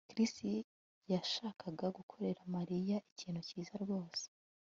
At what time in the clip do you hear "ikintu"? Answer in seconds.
3.11-3.41